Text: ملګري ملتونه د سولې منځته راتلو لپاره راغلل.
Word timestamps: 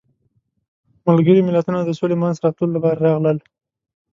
ملګري 1.07 1.41
ملتونه 1.43 1.79
د 1.83 1.89
سولې 1.99 2.15
منځته 2.21 2.43
راتلو 2.47 2.75
لپاره 2.75 3.01
راغلل. 3.07 3.37